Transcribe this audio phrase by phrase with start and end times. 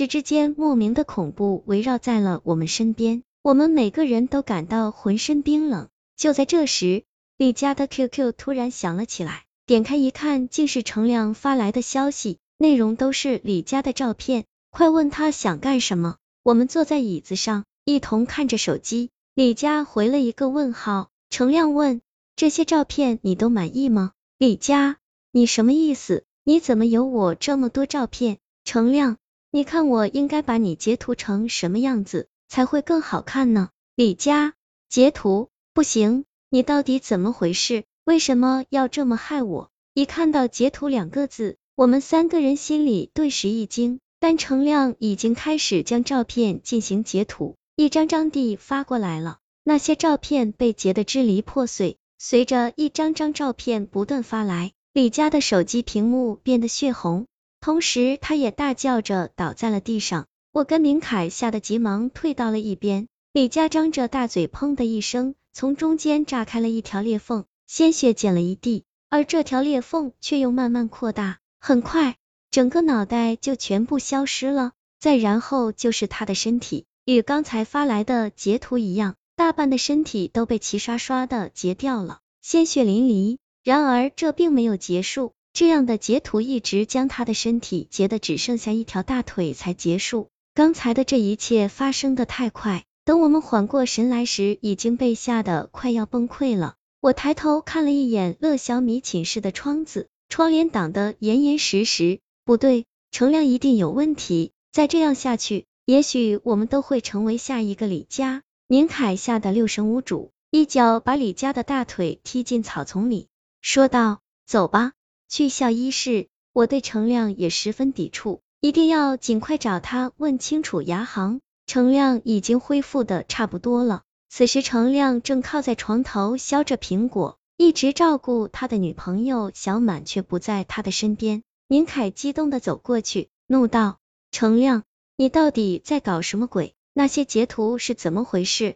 [0.00, 5.90] 时之间，莫名的恐怖围绕在了我们身边，我们每个人都感到浑身冰冷。
[6.16, 7.04] 就在这时，
[7.36, 14.46] 李佳的 QQ 突然响了起来，点开一看，竟是程亮发来的消息，内容都是李佳的照片。
[14.70, 16.16] 快问他想干什么？
[16.42, 19.10] 我们坐在椅子上，一同看着手机。
[19.34, 21.10] 李佳回了一个问号。
[21.28, 22.00] 程亮问：
[22.36, 24.12] 这些照片你都满意吗？
[24.38, 24.96] 李佳，
[25.30, 26.24] 你什么意思？
[26.42, 28.38] 你怎么有我这么多照片？
[28.64, 29.16] 程亮，
[29.52, 33.70] 你看我应该把你截图成什么样子才会更好看呢？
[33.96, 34.54] 李佳，
[34.88, 37.82] 截图不行，你到底怎么回事？
[38.04, 39.70] 为什么要这么害我？
[39.92, 43.98] 一看到截图两个字，我们三个人心里顿时一惊。
[44.20, 49.38] 但程亮已经开始将照片进行截图，一张张地发过来了。
[49.64, 57.26] 那些照片被截得支离破碎，随着一张张照片不断发来，李佳的手机屏幕变得血红，
[57.60, 60.26] 同时他也大叫着倒在了地上。
[60.52, 63.06] 我跟明凯吓得急忙退到了一边。
[63.32, 72.16] 李佳张着大嘴，砰的一声从中间炸开了一条裂缝，鲜血溅了一地，而这条裂缝却又慢慢扩大，很快。
[72.50, 83.38] 整个脑袋就全部消失了，再然后就是他的身体，与刚才发来的截图一样，大半的身体都被齐刷刷的截掉了，鲜血淋漓。
[83.62, 90.28] 然而这并没有结束，这样的截图一直将他的身体截的只剩下一条大腿才结束。
[90.54, 96.74] 刚才的这一切发生的太快，等我们缓过神来时，已经被吓得快要崩溃了。
[97.00, 102.20] 我抬头看了一眼乐小米寝室的窗子，窗帘挡得严严实实。
[102.44, 104.52] 不对，程亮一定有问题。
[104.72, 108.42] 再这样下去，也许我们都会成为下一个李佳。
[108.68, 113.28] 宁凯吓得六神无主，一脚把李佳的大腿踢进草丛里，
[113.62, 114.92] 说道：“走吧，
[115.30, 121.40] 去校医室。”我对程亮也十分抵触，一定要尽快找他问清楚牙行。
[121.66, 131.44] 程亮已经恢复的差不多了，此时程亮正靠在床头削着苹果，一直照顾他的女朋友小满却不在他的身边。
[131.68, 133.98] 宁凯激动的走过去，怒道
[134.32, 134.82] ：“程亮，
[135.16, 136.74] 你到底在搞什么鬼？
[136.92, 138.74] 那些截图是怎么回事？”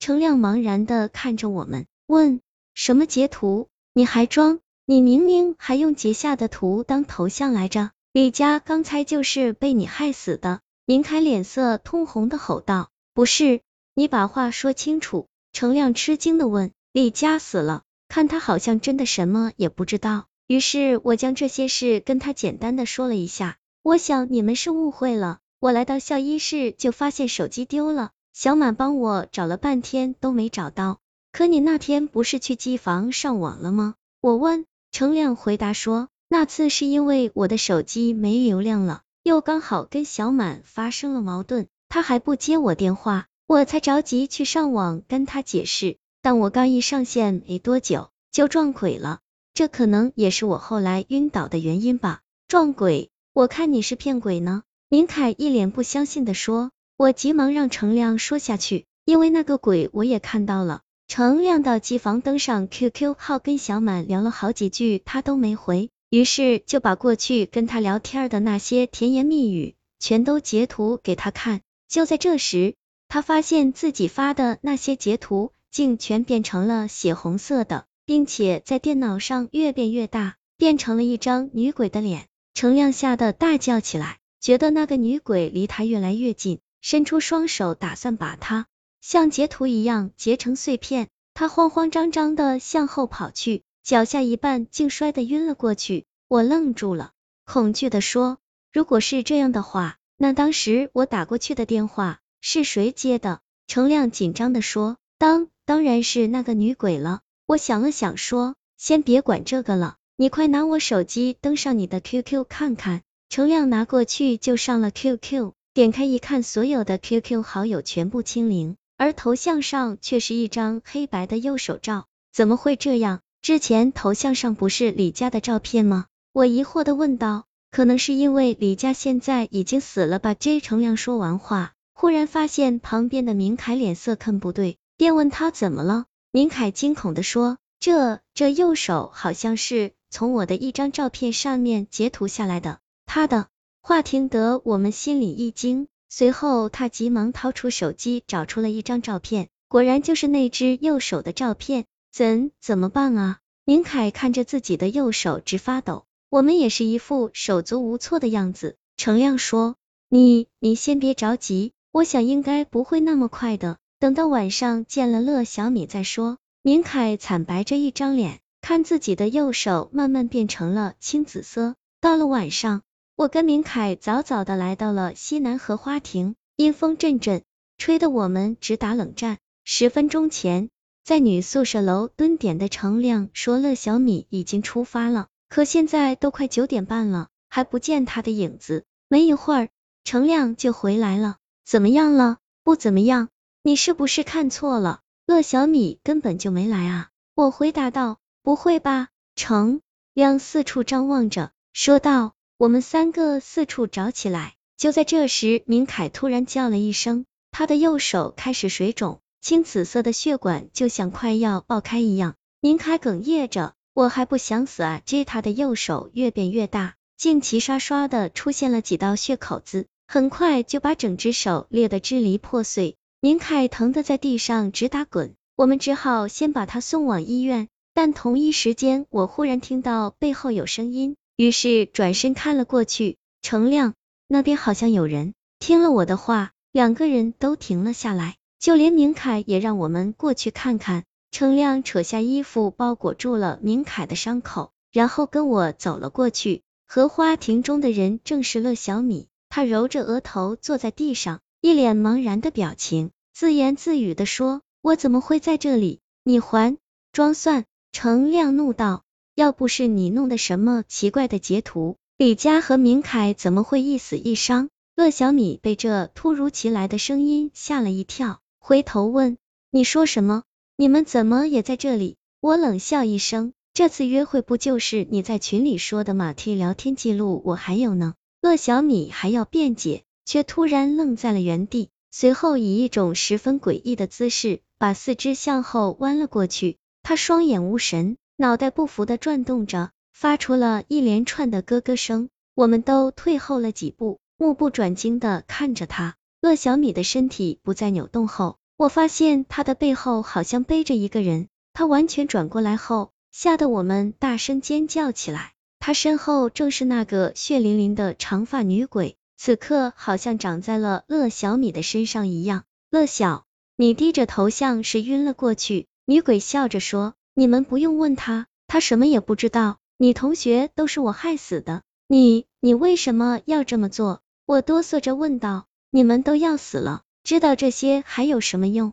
[0.00, 2.40] 程亮茫然的看着我们，问
[2.74, 3.68] ：“什么截图？
[3.92, 4.58] 你还装？
[4.92, 7.92] 你明明还用截下的图当头像来着！
[8.12, 13.62] 李佳刚才就是被你害死的！”林凯脸色通红的吼道：“不是，
[13.94, 17.84] 你把话说清楚！”程亮吃惊的问：“李佳死了？
[18.06, 25.38] 看他好像真的什么也不知道。”于是我将这些事跟他简单的说了一下，我想你们是误会了。
[25.58, 30.98] 我来到校医室就发现手机丢了，小满帮我找了半天都没找到。
[31.32, 33.94] 可你那天不是去机房上网了吗？
[34.20, 34.66] 我问。
[34.92, 45.96] 程亮回答说，那次是因为我的手机没流量了，又刚好跟小满发生了矛盾，他还不接我电话，我才着急去上网跟他解释。
[46.20, 49.20] 但我刚一上线没多久就撞鬼了。
[49.54, 52.20] 这可能也是我后来晕倒的原因吧。
[52.46, 53.10] 撞鬼？
[53.32, 54.62] 我看你是骗鬼呢。
[54.90, 56.70] 明凯一脸不相信的说。
[56.98, 60.82] 我急忙让程亮说下去，因为那个鬼我也看到了。
[61.14, 71.60] 程亮到机房登上 QQ 号跟小满聊了好几句，他都没回，于是就把过去跟他聊天的那些甜言蜜语全都截图给他看。
[71.86, 72.76] 就在这时，
[73.08, 77.84] 他发现自己发的那些截图竟全变成了血红色的。
[78.06, 82.24] 并且在电脑上越变越大，变成了一张女鬼的脸。
[82.54, 88.66] 程亮吓得大叫起来，觉得那个女鬼离他越来越近，伸出双手打算把他
[89.02, 91.08] 像截图一样截成碎片。
[91.34, 96.06] 他慌慌张张的向后跑去，脚下一绊，竟摔得晕了过去。
[96.28, 97.10] 我愣住了，
[97.44, 98.38] 恐惧的说
[98.72, 122.06] ：“如果是这样的话，那当时我打过去的电话是谁接的？”程亮紧张的说：“当当然是那个女鬼了。”我想了想，说：“先别管这个了，你快拿我手机登上你的 QQ 看看。”程亮拿过去就上了 QQ，点开一看，所有的 QQ 好友全部清零，而头像上却是一张黑白的右手照。
[122.32, 123.18] 怎么会这样？
[123.40, 126.06] 之前头像上不是李佳的照片吗？
[126.32, 127.46] 我疑惑的问道。
[127.72, 136.04] 可能是因为李佳现在已经死了吧？J 成亮说完话，忽然发现旁边的明凯脸色看不对，便问他怎么了。
[136.30, 143.48] 明凯惊恐的说：“这这右手好像是从我的一张照片上面截图下来的。”他的
[143.80, 151.86] 话听得我们心里一惊，随后他急忙掏出手机找出了一张照片，果然就是那只右手的照片。
[152.12, 153.38] 怎怎么办啊？
[153.64, 158.76] 明凯看着自己的右手直发抖，我们也是一副手足无措的样子。
[158.98, 159.76] 程亮说
[160.10, 166.36] ：“你你先别着急，我想应该不会那么快的，等到晚上见了乐小米再说。
[166.60, 171.74] 明凯惨白着一张脸，看自己的右手慢慢变成了青紫色。
[172.02, 172.82] 到了晚上，
[173.14, 177.42] 我跟明凯早早的来到了西南荷花亭，阴风阵阵，
[177.76, 179.38] 吹得我们直打冷战。
[179.64, 180.70] 十分钟前，
[181.04, 188.84] 在女宿舍楼蹲点的程亮说乐小米已经出发了，可现在都快九点半了，还不见他的影子。
[189.08, 189.68] 没一会儿，
[190.04, 191.36] 程亮就回来了。
[191.66, 192.38] 怎么样了？
[192.64, 193.28] 不怎么样。
[193.62, 195.00] 你是不是看错了？
[195.26, 197.10] 乐小米根本就没来啊！
[197.34, 198.18] 我回答道。
[198.42, 199.08] 不会吧？
[199.36, 199.82] 程
[200.14, 202.32] 亮四处张望着，说道。
[202.62, 204.54] 我们三个四处找起来。
[204.76, 212.36] 就在这时，明凯突然叫了一声，他的右手开始水肿，青紫色的血管就像快要爆开一样。
[212.60, 215.02] 明凯哽咽着，我还不想死啊！
[215.04, 222.94] 接他的右手越变越大，竟齐刷刷的出现了几道血口子，很快就把整只手裂得支离破碎。
[223.20, 227.66] 明凯疼得在地上直打滚，我们只好先把他送往医院。
[227.92, 233.16] 但同一时间，我忽然听到背后有声音，于是转身看了过去。
[233.40, 233.94] 程亮
[234.28, 235.34] 那边好像有人。
[235.58, 241.02] 听了我的话，两个人都停了下来，就连明凯也让我们过去看看。
[241.32, 246.62] 程亮扯下衣服包裹住了明凯的伤口，然后跟我走了过去。
[246.86, 251.40] 荷花亭中的人正是乐小米，他揉着额头坐在地上。
[251.60, 255.98] 一脸茫然的表情，自言自语的说：“我怎么会在这里？
[256.22, 256.78] 你还
[257.10, 259.02] 装蒜？”程亮怒道
[259.34, 269.38] ：“要不是你弄的什么奇怪的截图，李佳和明凯怎么会一死一伤？”乐小米被这突如其来的声音吓了一跳，回头问
[269.70, 270.42] ：“你说什么？
[270.76, 280.04] 你们怎么也在这里？”我冷笑一声：“这次约会不就是你在群里说的吗？T 聊天记录我还有呢。”乐小米还要辩解。
[280.24, 286.78] 却突然愣在了原地，随后以一种十分诡异的姿势，把四肢向后弯了过去。
[287.02, 292.28] 他双眼无神，脑袋不服的转动着，发出了一连串的咯咯声。
[292.54, 296.16] 我们都退后了几步，目不转睛的看着他。
[296.40, 301.48] 乐小米的身体不再扭动后，我发现他的背后好像背着一个人。
[301.72, 305.52] 他完全转过来后，吓得我们大声尖叫起来。
[305.78, 309.16] 他身后正是那个血淋淋的长发女鬼。
[309.36, 312.64] 此刻好像长在了乐小米的身上一样。
[312.90, 313.44] 乐小
[313.76, 315.86] 你低着头像是晕了过去。
[316.04, 319.78] 女鬼笑着说：“你们不用问他，他什么也不知道。
[319.96, 321.82] 你同学都是我害死的。
[322.08, 328.92] 你你为什么要这么做？”我哆嗦着问道：“你们都要死了，知道这些还有什么用？